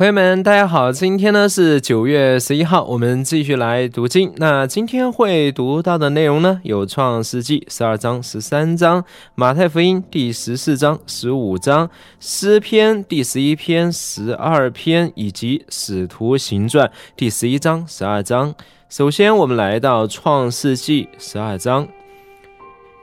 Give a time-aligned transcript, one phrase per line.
[0.00, 0.90] 朋友们，大家好！
[0.90, 4.32] 今天呢是九月十一号，我们继续来读经。
[4.36, 9.02] 那今天会读到的内容呢，有《创世纪》十二章、十三章，
[9.34, 11.86] 《马太福音》第十四章、十五章，
[12.18, 18.54] 《诗篇》第十一篇、十二篇，以及《使徒行传》第十一章、十二章。
[18.88, 21.86] 首先，我们来到《创世纪》十二章。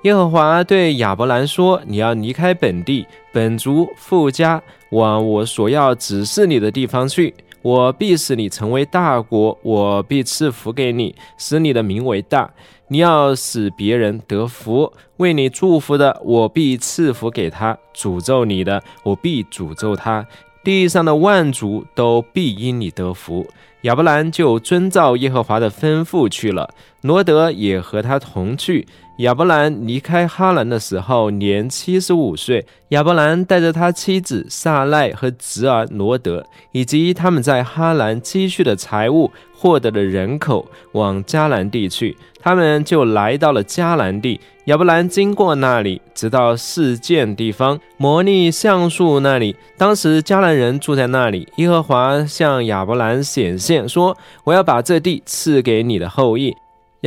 [0.07, 7.33] 耶和华对亚伯兰说：“你要离开本地、本族、富家，往我所要指示你的地方去。
[7.61, 12.49] 我必使你成为大国，我必赐福给你，使你的名为大。
[12.87, 20.25] 你要使别人得福，为你祝福的，我必赐福给他；诅咒你的，我必诅咒他。
[20.63, 23.45] 地上的万族都必因你得福。”
[23.81, 26.69] 亚伯兰就遵照耶和华的吩咐去了，
[27.01, 28.87] 罗德也和他同去。
[29.17, 32.63] 亚伯兰离开哈兰的时候年七十五岁。
[32.89, 42.15] 亚伯兰带着他妻子萨赖和侄儿罗德，以及他们在哈兰积蓄的财物、获得的人口，往迦南地去。
[42.39, 44.39] 他们就来到了迦南地。
[44.65, 49.55] 亚伯兰经过那里，直到事件地方摩利橡树那里。
[49.77, 51.47] 当时迦南人住在那里。
[51.57, 56.55] 耶和华向亚伯兰显现，说：“我要把这地赐给你的后裔。”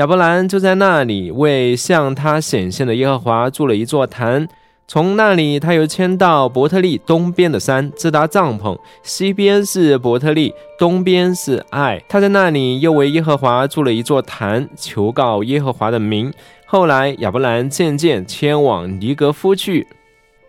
[0.01, 4.49] 亚伯兰就在那里为向他显现的耶和华筑了一座坛。
[4.89, 8.79] 从那里，他又迁到伯特利东边的山，自搭帐篷。
[9.03, 12.03] 西边是伯特利，东边是爱。
[12.09, 16.33] 他在那里又为耶和华筑了一座坛，求告耶和华的名。
[16.65, 19.87] 后来，亚伯兰渐渐迁往尼格夫去。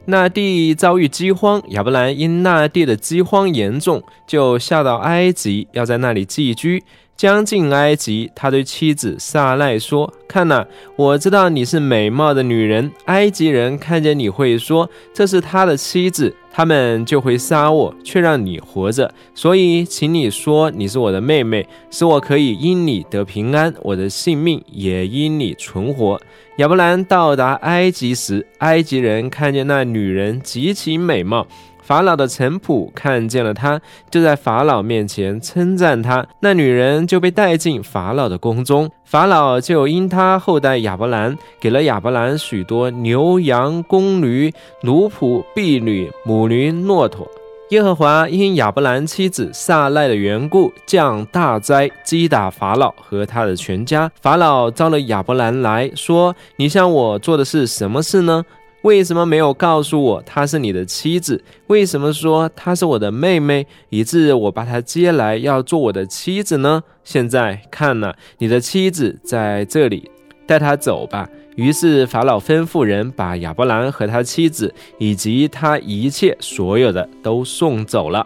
[0.05, 6.81] 那地遭遇饥荒，亚伯兰因那地的饥荒严重，就下到埃及，要在那里寄居。
[7.21, 12.91] 将近埃及，他对妻子萨赖说：“看呐，我知道你是美貌的女人。
[13.05, 19.13] 埃及人看见你会说这是他的妻子，他们就会杀我，却让你活着。
[19.35, 26.19] 所以，请你说你是我的妹妹，使我可以因你得平安，我的性命也因你存活。”
[26.57, 31.45] 亚伯兰到达埃及时，埃及人看见那女人极其美貌。
[31.91, 36.25] 法老的臣仆看见了他，就在法老面前称赞他。
[36.39, 44.53] 那女人就被带进法老的宫中，法老就因他后代亚伯兰，给了亚伯兰许多牛羊、公驴、
[44.83, 47.29] 奴仆、婢女、母驴、骆驼。
[47.71, 54.09] 耶和华因亚伯兰妻子撒赖的缘故，降大灾，击打法老和他的全家。
[54.21, 58.45] 法老招了亚伯兰来说：“你向我做的是什么事呢？”
[58.83, 61.43] 为什么没有告诉我她是你的妻子？
[61.67, 66.83] 为什么说她是我的妹妹，以致我把她接来要做我的妻子呢？
[67.03, 70.09] 现在看了，你的妻子在这里，
[70.47, 71.29] 带她走吧。
[71.55, 78.25] 于是法老吩咐人把亚伯兰和他妻子以及他一切所有的都送走了。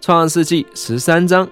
[0.00, 1.48] 创世纪十三章。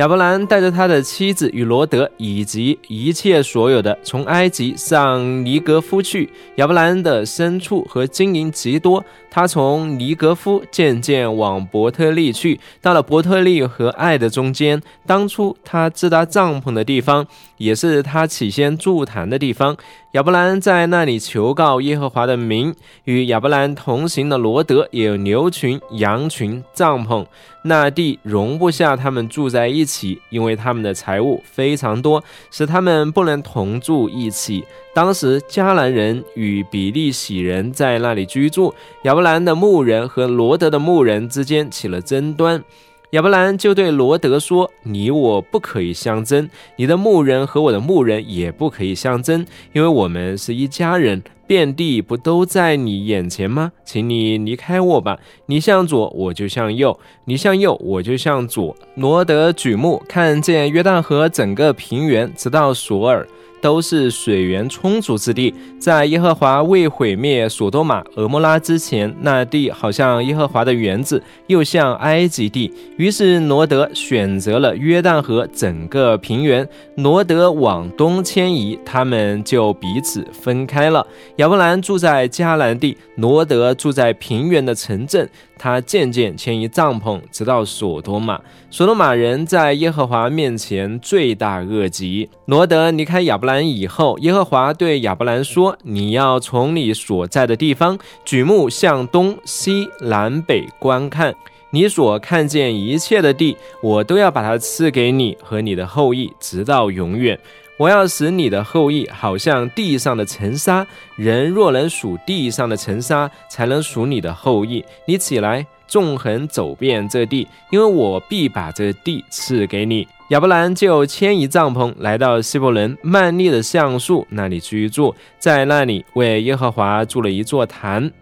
[0.00, 6.30] 亚伯兰带着他的妻子与罗德以及一切所有的，从埃及上尼格夫去。
[6.54, 14.80] 亚伯兰的牲畜和金银极多，他从尼格夫渐渐往伯特利去，到了伯特利和爱的中间。
[15.06, 17.26] 当初他自搭帐篷的地方，
[17.60, 19.76] 也是他起先筑坛的地方。
[20.12, 22.74] 亚伯兰在那里求告耶和华的名。
[23.04, 27.26] 与亚伯兰同行的罗德也有牛群、羊群、帐篷，
[27.64, 34.64] 那地容不下他们住在一起，因为他们的财物非常多，使他们不能同住一起。
[34.92, 42.64] 当时迦南人与比利洗人在那里居住，亚伯兰的牧人和罗德的牧人之间起了争端。
[43.10, 53.72] 亚伯兰就对罗德说：“你我不可以相争，你的牧人和我的牧人也不可以相争，因为我们是一家人，遍地不都在你眼前吗？
[53.84, 63.26] 请你离开我吧，你向左，我就向右；你向右，我就向左。”罗德举目看见约旦河整个平原，直到索尔。
[63.60, 72.72] 都是水源充足之地，在耶和华未毁灭索多玛、俄摩拉之前，那地好像耶和华的园子，又像埃及地。
[72.96, 81.06] 于是罗德选择了约旦河整个平原，罗德往东迁移，他们就彼此分开了。
[81.36, 85.28] 亚伯兰住在迦南地，罗德住在平原的城镇。
[85.62, 88.40] 他渐渐迁移帐篷，直到索多玛。
[88.70, 92.30] 索多玛人在耶和华面前罪大恶极。
[92.46, 101.34] 罗德离开亚伯兰以后，耶和华对亚伯兰说：“你要从你所在的地方举目向东西南北观看，
[101.72, 107.38] 你所看见一切的地，我都要把它赐给你和你的后裔，直到永远。”
[107.80, 110.86] 我要使你的后裔好像地上的尘沙，
[111.16, 114.84] 人若能数地上的尘沙，才能数你的后裔。
[115.06, 128.12] 你起来，纵横走遍这地，因为我必把这地赐给你。”亚伯兰就迁移帐篷，来到希伯伦曼利的橡树那里居住，在那里为耶和华筑了一座坛。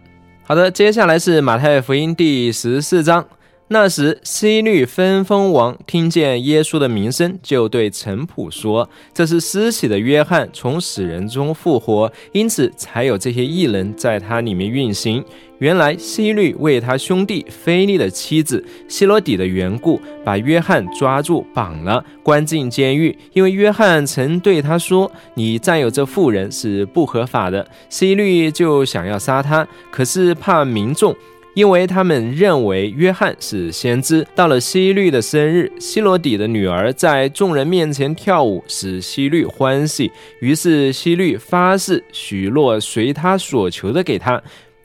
[0.45, 3.25] 好的，接下来是马太福音第十四章。
[3.71, 15.23] 那时，希律分封王听见耶稣的名声，就对陈普说：“这是施洗的约翰从死人中复活，因此才有这些异人在他里面运行。”
[15.59, 23.15] 原来希律为他兄弟菲利的妻子希罗底的缘故，把约翰抓住绑了，关进监狱。
[23.33, 31.15] 因为约翰曾对他说：“你占有这妇人是不合法的。”希律就想要杀他，可是怕民众。
[31.59, 34.25] 因为他们认为约翰是先知。
[34.33, 40.09] 到了希律的生日，希罗底的女儿在众人面前跳舞，使希律欢喜。
[40.39, 44.41] 于是希律发誓许诺随他所求的给他。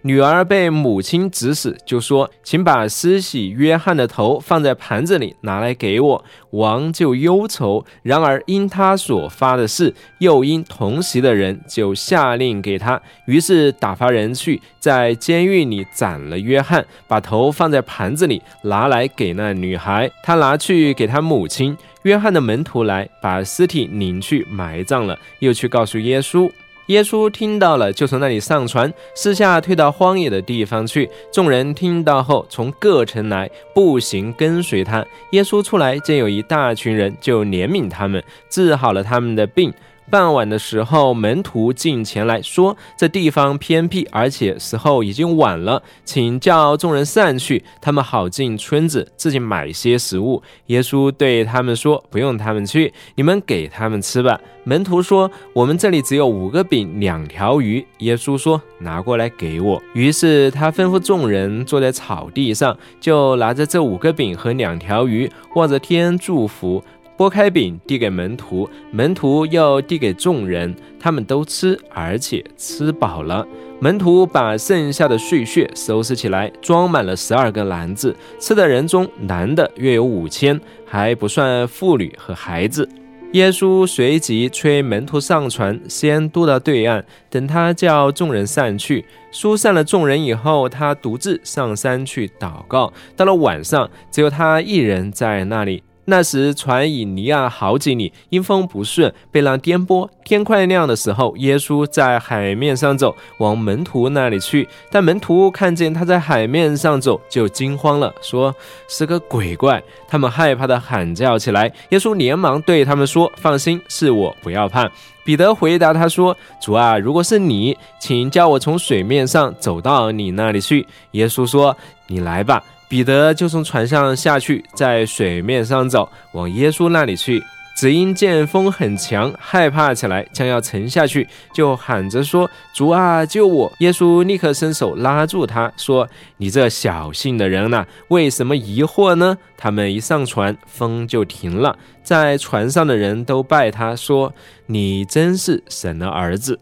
[0.06, 7.82] 女儿被母亲指使，就说：“请把施洗约翰的头放在盘子里，拿来给我。”王就忧愁。
[8.02, 13.00] 然而因他所发的誓，又因同席的人，就下令给他。
[13.24, 20.10] 于是打发人去，在监狱里斩了约翰，把头放在盘子里，拿来给那女孩。
[20.22, 21.74] 他拿去给他母亲。
[22.02, 26.50] 约翰的门徒来，把尸体领去埋葬了，又去告诉耶稣。
[26.86, 31.08] 耶稣听到了，就从那里上船，私下退到荒野的地方去。
[31.32, 35.04] 众人听到后，从各城来，步行跟随他。
[35.30, 39.72] 耶稣出来，见有一大群人，就怜悯他们，治好了他们的病。
[40.10, 66.82] 傍晚的时候，门徒进前来说：“这地方偏僻，而且时候已经晚了，请叫众人散去，他们好进村子，自己买些食物。”耶稣对他们说：“不用他们去，你们给他们吃吧。”门徒说：“我们这里只有五个饼，两条鱼。”耶稣说：“拿过来给我。”于是他吩咐众人坐在草地上，就拿着这五个饼和两条鱼，望着天祝福。
[67.16, 73.46] 拨开饼递给门徒，门徒又递给众人，他们都吃，而且吃饱了。
[73.80, 78.14] 门徒把剩下的碎屑收拾起来，装满了十二个篮子。
[78.40, 82.88] 吃的人中，男的约有五千，还不算妇女和孩子。
[83.32, 87.04] 耶稣随即催门徒上船，先渡到对岸。
[87.28, 92.92] 等他叫众人散去，疏散了众人以后，他独自上山去祷告。
[93.16, 95.82] 到了晚上，只有他一人在那里。
[96.06, 100.08] 那时船已离岸好几里，因风不顺，被浪颠簸。
[100.24, 104.68] 天快亮的时候，耶稣在海面上走，往门徒那里去。
[104.90, 108.54] 但门徒看见他在海面上走，就惊慌了，说
[108.88, 109.82] 是个鬼怪。
[110.08, 111.72] 他们害怕的喊叫起来。
[111.90, 114.90] 耶稣连忙对他们说：“放心，是我，不要怕。”
[115.24, 121.76] 彼得回答他说：“主啊，如果是你，请叫我从水面上走到你那里去。”耶稣说
[122.08, 122.62] ：“你来吧。”
[122.94, 127.42] 彼得就从船上下去，在水面上走，往耶稣那里去。
[127.76, 136.08] 只因见风很强，害怕起来，将要沉下去，就喊着说：“主啊，救我！”耶稣立刻伸手拉住他，说
[136.38, 141.76] ：“你这小性的人呐，为什么疑惑呢？”他们一上船，风就停了。
[142.04, 144.32] 在船上的人都拜他，说
[144.66, 146.60] ：“你真是神的儿子。”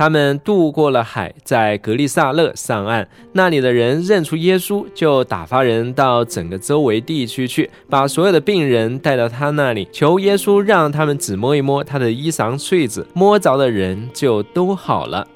[0.00, 3.06] 他们渡过了海，在格利萨勒上岸。
[3.34, 15.28] 那里的人认出耶稣，就打发人到整个周围地区去，把所有的病人带到他那里，求耶稣让他们只摸一摸他的衣裳穗子，摸着的人就都好了。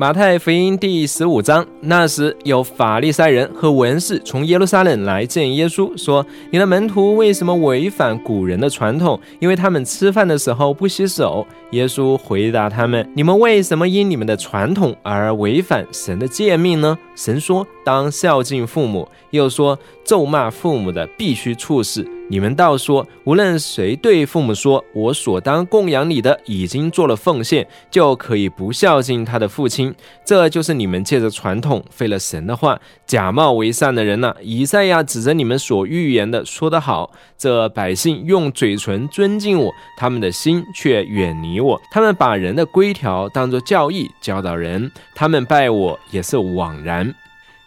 [0.00, 9.18] 马太福音第十五章，那时有法利赛人和文士从耶路撒冷来见耶稣，说：“你的门徒为什么违反古人的传统？
[9.40, 16.96] 因为他们吃饭的时候不洗手。”耶稣回答他们：“你们为什么因你们的传统而违反神的诫命呢？
[17.16, 29.94] 神说：当孝敬父母，又说咒骂父母的必须处死。”你们倒说，无论谁对父母说“我所当供养你的已经做了奉献”，就可以不孝敬他的父亲。
[30.26, 34.34] 这就是你们借着传统废了神的话，假冒为善的人呐！
[34.42, 41.80] 以赛亚指着你们所预言的说得好：这百姓用嘴唇尊敬我，他们的心却远离我。
[41.90, 47.14] 他们把人的规条当作教义教导人，他们拜我也是枉然。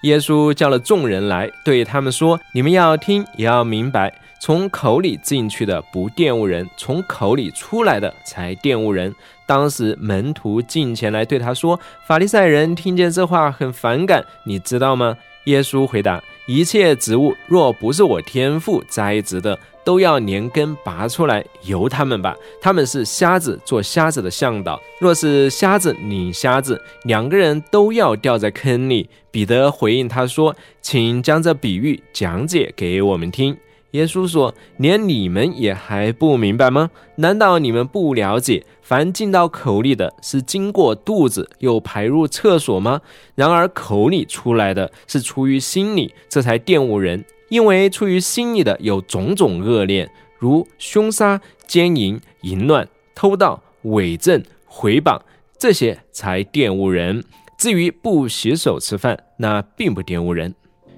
[0.04, 9.14] 耶稣叫了众人来，对他们说：“你们要听，也要明白。”从口里进去的不玷污人，从口里出来的才玷污人。
[9.46, 22.36] 当时门徒进前来对他说：“法利赛人听见这话很反感，你知道吗？”耶稣回答：“一切植物若不是我天父栽植的，都要连根拔出来，由他们吧。
[22.60, 29.08] 他们是瞎子做瞎子的向导，若是瞎子领瞎子，两个人都要掉在坑里。
[29.30, 33.56] 彼得回应他说：“请将这比喻讲解给我们听。”
[33.92, 36.90] 耶稣说：“连你们也还不明白吗？
[37.18, 43.02] 难道你们不了解，凡进到口里的是经过肚子又排入厕所吗？
[43.36, 47.26] 然而口里出来的是出于心里，这才玷污人。
[47.50, 55.20] 因为出于心里的有种种恶念，如凶杀、奸淫、淫乱、偷盗、伪证、毁谤，
[55.58, 57.26] 这些才玷污人。
[57.58, 60.56] 至于不洗手吃饭，那并不玷污人。”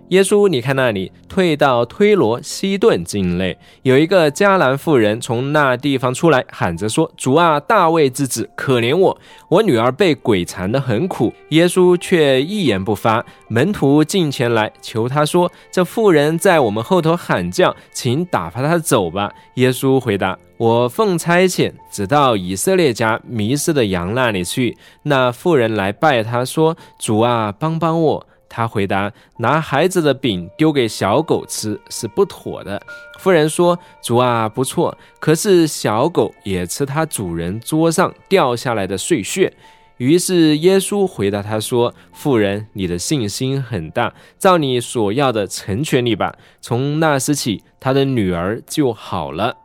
[0.10, 9.18] 耶稣，你看那里，退到推罗西顿境内，有一个迦南妇人从那地方出来，喊着说：“主啊，大卫之子，可怜我，
[9.50, 13.26] 我女儿被鬼缠得很苦。”耶稣却一言不发。
[13.48, 32.80] 门徒进前来求他说：“这妇人在我们后头喊叫，请打发她走吧。”耶稣回答：“我奉差遣，只到以色列家迷失的羊那里去。”那妇人来拜他说：“主啊，帮帮我。”他回答：“拿孩子的饼丢给小狗吃是不妥的。”
[33.18, 39.52] 妇人说：“主啊，不错，可是小狗也吃它主人桌上掉下来的碎屑。”
[39.98, 49.58] 于是耶稣回答他说：“妇人，你的信心很大，照你所要的成全你吧。”从那时起，他的女儿就好了。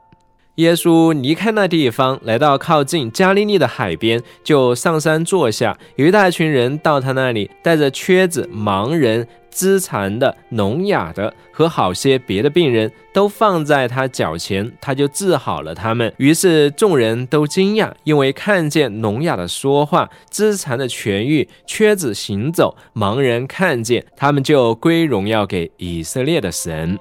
[0.59, 5.79] 耶稣离开那地方，来到靠近加利利的海边，就上山坐下。
[5.95, 16.13] 有一大群人到他那里，带着瘸子、盲人、肢残的、聋哑的和好些别的病人，都放在他脚前，他就治好了他们。
[16.17, 26.99] 于是众人都惊讶，因为看见聋哑的说话、肢残的痊愈、瘸子行走、盲人看见，他们就归荣耀给以色列的神。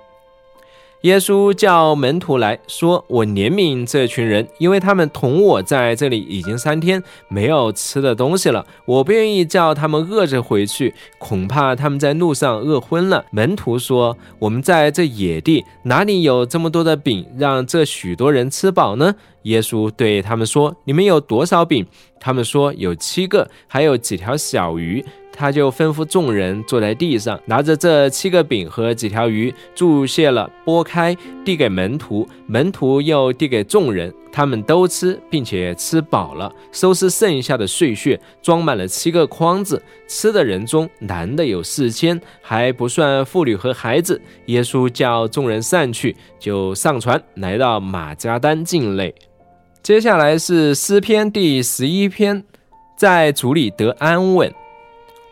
[1.01, 8.65] 耶稣叫门徒来说：“我怜悯这群人，因为他们同我在这里已经三天没有吃的东西了。
[8.85, 19.13] 我不愿意叫他们饿着回去，恐怕他们在路上饿昏了。”门徒说：“我们在这野地哪里有这么多的饼，让这许多人吃饱呢？”
[19.43, 21.85] 耶稣对他们说：“你们有多少饼？”
[22.19, 25.05] 他们说：“有七个，还有几条小鱼。”
[25.37, 31.15] 他就吩咐众人坐在地上，拿着这七个饼和几条鱼，注谢了，拨开，
[31.45, 39.79] 递给门徒，门徒又递给众人，他们都吃，并且吃饱了，收拾剩下的碎屑，装满了七个筐子。
[40.07, 44.19] 吃的人中，男的有四千，还不算妇女和孩子。
[44.47, 49.13] 耶稣叫众人散去，就上船，来到马加丹境内。
[49.83, 52.43] 接下来是诗篇第十一篇，
[52.97, 54.51] 在主里得安稳。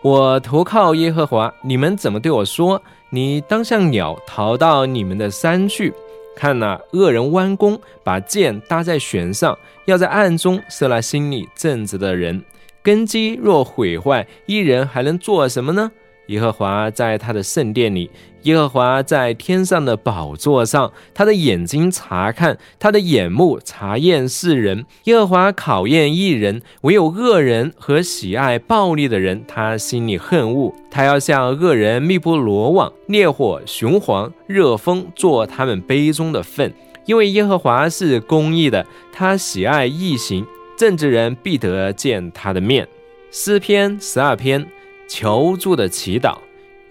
[0.06, 2.80] 我投靠耶和华，你们怎么对我说？
[3.10, 5.92] 你当像鸟逃到你们的山去。
[6.36, 12.40] 看那恶人弯弓，把箭搭在弦上，要在暗中射那心里正直的人。
[12.84, 15.92] 根基若毁坏，一人还能做什么呢？
[16.28, 18.10] 耶和华在他的圣殿里，
[18.44, 24.86] 耶和华在天上的宝座上，他的眼睛查看，他的眼目查验世人。
[25.04, 30.74] 耶和华考验一人，唯有恶人和喜爱暴力的人，他心里恨恶。
[30.90, 36.74] 他要向恶人密布罗网，烈火、雄黄、热风做他们杯中的粪。
[37.06, 40.44] 因为耶和华是公义的，他喜爱义行，
[40.76, 42.88] 正直人必得见他的面。
[43.30, 44.66] 诗篇十二篇。
[45.08, 46.38] 求助的祈祷，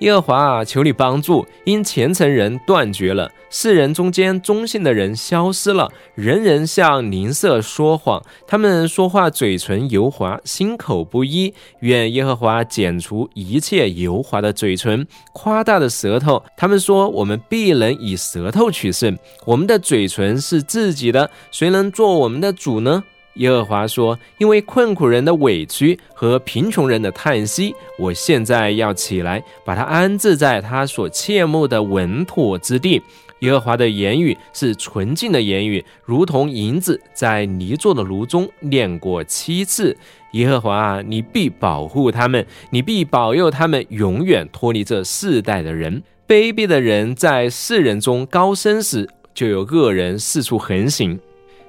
[0.01, 1.47] 耶和华啊，求你帮助！
[1.65, 11.55] 因虔诚人断绝了，世人中间忠信的人消失了，人人向邻舍说谎，他们说话嘴唇油滑，心口不一。
[11.81, 16.43] 愿耶和华剪除一切油滑的嘴唇，夸大的舌头。
[16.57, 19.17] 他们说，我们必能以舌头取胜。
[19.47, 23.05] 我们的嘴唇是自己的，谁能做我们的主呢？
[23.35, 33.03] 耶和华说：“因为困苦人的委屈和贫穷人的叹息，我现在要起来，把他安置在他所切慕的稳妥之地。
[33.41, 39.97] 耶和华的言语是纯净的言语，如同银子在泥做的炉中炼过七次。
[40.33, 46.03] 耶和华啊，你必保护他们，你必保佑他们，永远脱离这世代的人。
[46.27, 51.19] 卑鄙的人在世人中高升时，就有恶人四处横行。”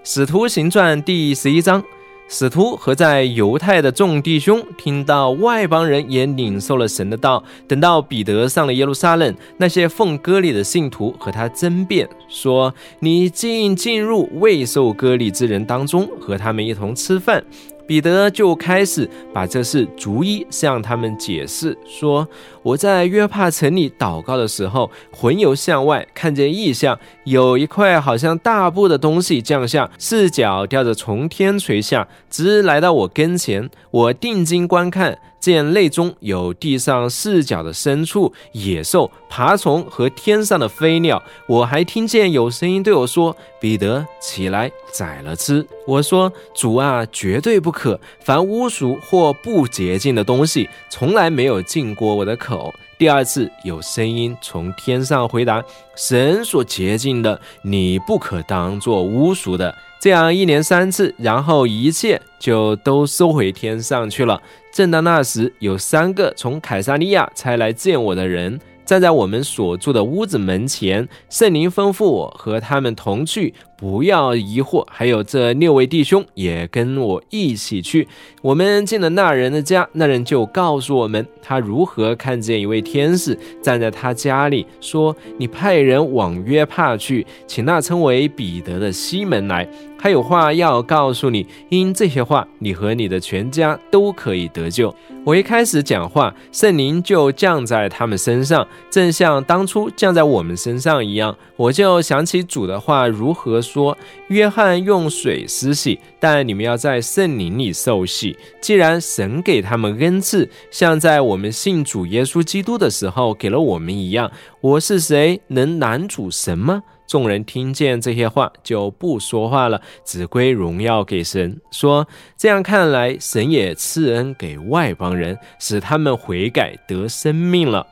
[0.07, 1.83] 使徒行传第十一章，
[2.27, 7.43] 使徒和在犹太的众弟兄听到外邦人也领受了神的道。
[7.67, 12.71] 等到彼得上了耶路撒冷，那些奉割礼的信徒和他争辩说
[13.01, 17.43] ：“你竟进入未受割礼之人当中，和他们一同吃饭。”
[17.87, 22.27] 彼得就开始把这事逐一向他们解释，说
[22.63, 33.69] ：“我在约帕城里祷告的时候，魂游向外，看见异象，有一块好像大布的东西降下，四角吊着从天垂下，直来到我跟前。
[33.91, 41.21] 我定睛观看。”见内中有地上四脚的牲畜、野兽、爬虫和天上的飞鸟。
[41.47, 47.99] 我还听见有声音对我说：“彼得，起来宰了吃。”我说：“主啊，绝对不可！
[48.21, 55.63] 凡污俗或不洁净的东西，从来没有进过我的口。”第二次有声音从天上回答
[55.95, 64.41] ：“神所洁净的，你不可当作污俗的。”这样一连三次，然后一切就都收回天上去了。
[64.71, 68.59] 正当那时，有三个从凯撒利亚差来见我的人。
[68.85, 74.85] 站在我们所住的屋子门前，圣灵吩咐我和他们同去，不要疑惑。
[74.89, 78.07] 还有这六位弟兄也跟我一起去。
[78.43, 91.47] 我们进了那人的家，那人就告诉我们，他如何看见一位天使站在他家里，说：“你派人往约帕去，请那称为彼得的西门来，他有话要告诉你。
[91.69, 94.93] 因这些话，你和你的全家都可以得救。”
[95.25, 101.35] 我一开始讲话，圣灵就降在他们身上，正像当初降在我们身上一样。
[101.55, 103.97] 我就想起主的话如何说
[104.29, 108.37] ：“约翰用水施洗，但你们要在圣灵里受洗。
[108.61, 121.59] 既然神给他们恩赐，像在我们信主耶稣基督的时候给了我们一样，我是谁，能拦阻神吗？”众人听见这些话，就不说话了，只归荣耀给神。
[121.71, 122.07] 说
[122.37, 127.87] ：“这样看来，神也赐恩给外邦人，使他们悔改得生命了。”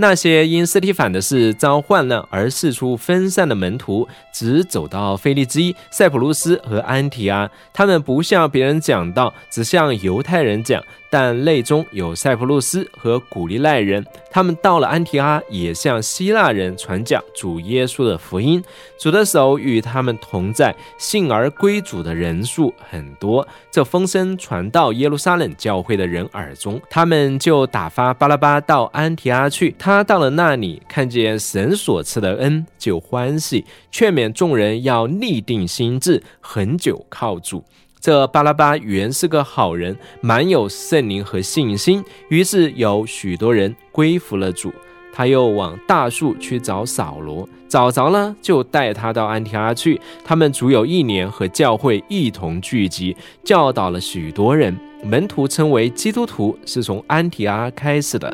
[0.00, 7.50] 那些因斯提反的事遭患难而四处分散的门徒，只走到腓利基、塞浦路斯和安提阿。
[7.72, 10.80] 他们不向别人讲道，只向犹太人讲。
[11.10, 18.62] 但内中有塞浦路斯和古利奈人，他们到了安提阿，也向希腊人传讲主耶稣的福音。
[18.98, 23.46] 主的手与他们同在，信而归主的人数很多。
[23.70, 29.74] 这风声传到耶路撒冷教会的人耳中，他们就打发巴拉巴到安提阿去。
[29.78, 37.64] 他到了那里，看见神所赐的恩，就欢喜，劝勉众人要立定心志，恒久靠主。
[38.00, 44.72] 这巴拉巴原是个好人，满有圣灵和信心，于是有许多人归服了主。
[45.12, 50.00] 他又往大树去找扫罗，找着了，就带他到安提阿去。
[50.24, 54.78] 他们足有一年和教会一同聚集，教导了许多人。
[55.02, 58.32] 门徒称为基督徒，是从安提阿开始的。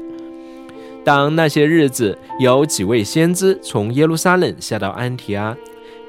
[1.02, 5.56] 当那些日子，有几位先知从耶路撒冷下到安提阿。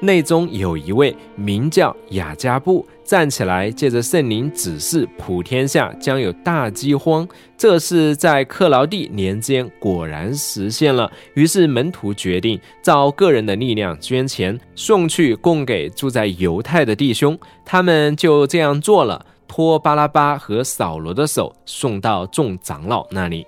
[0.00, 7.26] 内中有一位名叫雅加布，站起来，借着圣灵指示，普天下将有大饥荒。
[7.56, 11.10] 这是在克劳地年间果然实现了。
[11.34, 17.38] 于是门徒决定照个人的力量捐钱，送去供给住在犹太的弟兄。
[17.64, 23.46] 他们就这样做了，托巴拉巴和扫罗的手，送到众长老那里。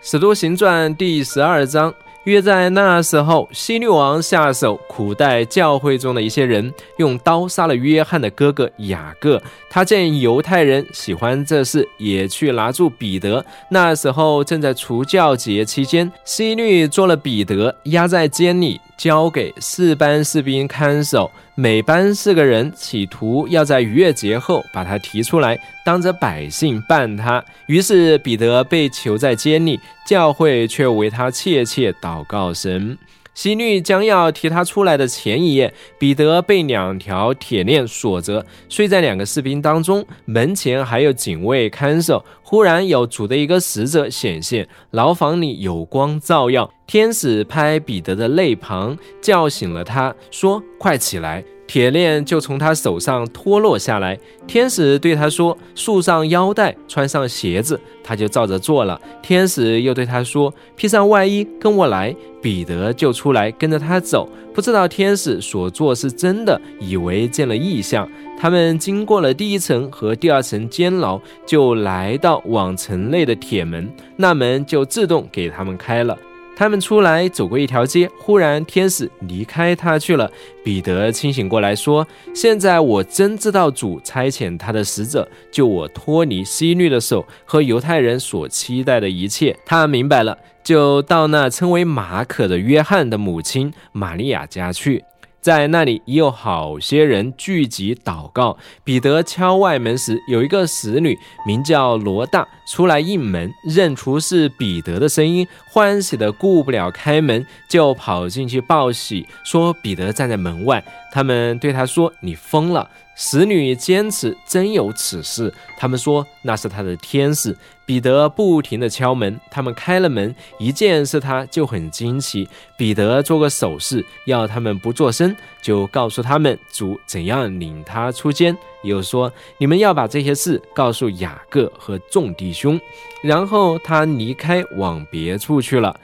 [0.00, 1.92] 使徒行传第十二章。
[2.26, 9.40] 约在那时候，希律王下手苦待教会中的一些人，用刀杀了约翰的哥哥雅各。
[9.70, 13.44] 他见犹太人喜欢这事，也去拿住彼得。
[13.70, 18.80] 那时候正在除教节期间，希律做了彼得，压在监里。
[18.96, 27.44] 交给四班士兵看守，每班四个人，企图要在逾越节后把他提出来，当着百姓办他。
[27.66, 32.96] 于是彼得被囚在监里，教会却为他切切祷告神。
[33.36, 42.24] 希律将要提他出来的前一夜，彼得被两条铁链锁着，睡在两个士兵当中，门前还有警卫看守。
[42.42, 54.18] 忽然有主的一个使者显现，牢房里有光照耀，天使拍彼得的肋旁，叫醒了他，说：“快起来。”铁链就从他手上脱落下来。
[54.46, 59.00] 天使对他说：“束上腰带，穿上鞋子。”他就照着做了。
[59.20, 68.08] 天使又对他说：“披上外衣，跟我来。”彼得就出来跟着他走，不知道天使所做是真的，以为见了异象。
[68.38, 76.16] 他们经过了第一层和第二层监牢，就来到往城内的铁门，那门就自动给他们开了。
[76.56, 80.28] 他们出来走过一条街，忽然天使离开他去了。
[80.64, 95.04] 彼得清醒过来说：“现在我真知道主差遣他的使者救我脱离西律的手和犹太人所期待的一切。”他明白了，就到那称为马可的约翰的母亲玛利亚家去。
[95.46, 98.58] 在那里已有好些人聚集祷告。
[98.82, 110.84] 彼得敲外门时，有一个使女名叫罗大出来应门，认出是彼得的声音，欢喜的顾不了开门，就跑进去报喜，说彼得站在门外。
[111.12, 117.56] 他们对他说：“你疯了。”使女坚持真有此事，他们说那是他的天使。
[117.86, 122.48] 彼得不停地敲门，他们开了门，一见是他就很惊奇。
[122.76, 132.78] 彼得做个手势，要他们不做声，就告诉他们主怎样领他出监，又说你们要把这些事告诉雅各和众弟兄。
[133.22, 135.98] 然后他离开，往别处去了。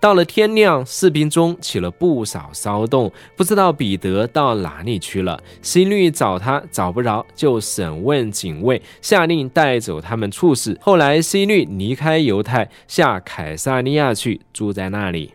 [0.00, 5.40] 到了天亮，士兵中起了不少骚动，不知道彼得到哪里去了。
[5.60, 10.78] 希律找他找不着，就审问警卫，下令带走他们处死。
[10.80, 15.32] 后来希律离开犹太，下凯撒利亚去，住在那里。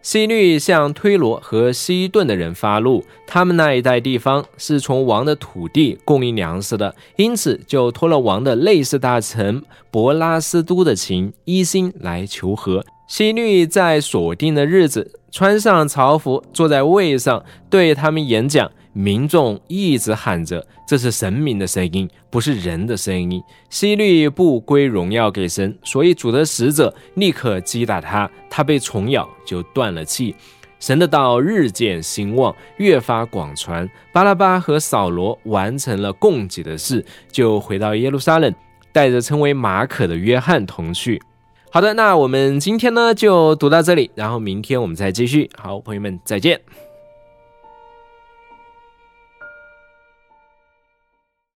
[0.00, 12.82] 西律向推罗和西顿的人发怒，他们那一带地方是从王的土地供应粮食的，因此就托了王的内侍大臣博拉斯都的情，一心来求和。
[13.08, 18.70] 希律在锁定的日子，穿上朝服，坐在位上，对他们演讲。
[18.92, 30.34] 民众一直喊着：“这是神明的声音，不是人的声音。”希律不归荣耀给神，所以主的使者立刻击打他，他被虫咬就断了气。
[30.78, 33.88] 神的道日渐兴旺，越发广传。
[34.12, 38.54] 巴拉巴和扫罗完成了供给的事，就回到耶路撒冷，
[38.92, 41.22] 带着称为马可的约翰同去。
[41.70, 45.50] 好的，那我们今天呢就读到这里，然后明天我们再继续。
[45.56, 46.60] 好，朋友们再见。